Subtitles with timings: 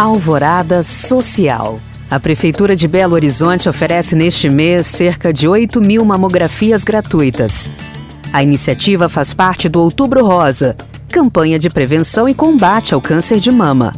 [0.00, 1.78] Alvorada Social.
[2.10, 7.70] A Prefeitura de Belo Horizonte oferece neste mês cerca de 8 mil mamografias gratuitas.
[8.32, 10.74] A iniciativa faz parte do Outubro Rosa,
[11.10, 13.92] campanha de prevenção e combate ao câncer de mama.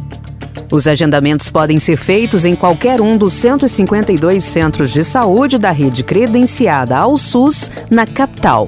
[0.69, 6.03] Os agendamentos podem ser feitos em qualquer um dos 152 centros de saúde da rede
[6.03, 8.65] credenciada ao SUS na capital.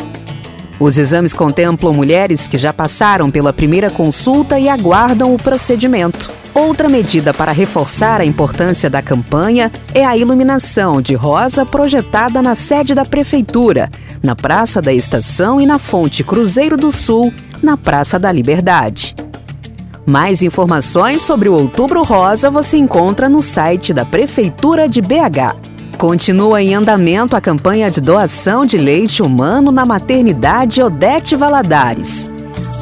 [0.79, 6.44] Os exames contemplam mulheres que já passaram pela primeira consulta e aguardam o procedimento.
[6.55, 12.55] Outra medida para reforçar a importância da campanha é a iluminação de rosa projetada na
[12.55, 13.91] sede da Prefeitura,
[14.23, 19.13] na Praça da Estação e na Fonte Cruzeiro do Sul, na Praça da Liberdade.
[20.05, 25.97] Mais informações sobre o Outubro Rosa você encontra no site da Prefeitura de BH.
[25.97, 32.29] Continua em andamento a campanha de doação de leite humano na maternidade Odete Valadares.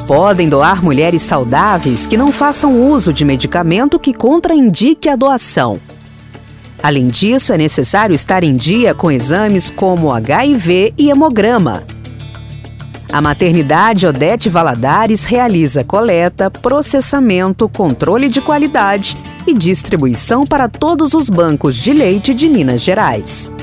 [0.06, 5.80] Podem doar mulheres saudáveis que não façam uso de medicamento que contraindique a doação.
[6.82, 11.84] Além disso, é necessário estar em dia com exames como HIV e hemograma.
[13.10, 21.30] A maternidade Odete Valadares realiza coleta, processamento, controle de qualidade e distribuição para todos os
[21.30, 23.53] bancos de leite de Minas Gerais.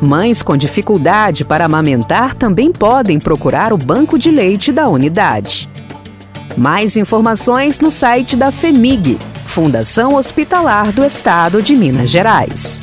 [0.00, 5.68] Mães com dificuldade para amamentar também podem procurar o banco de leite da unidade.
[6.56, 12.82] Mais informações no site da FEMIG, Fundação Hospitalar do Estado de Minas Gerais.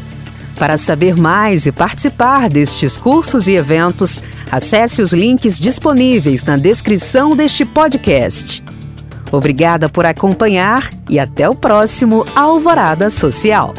[0.57, 7.35] Para saber mais e participar destes cursos e eventos, Acesse os links disponíveis na descrição
[7.35, 8.63] deste podcast.
[9.31, 13.73] Obrigada por acompanhar e até o próximo Alvorada Social.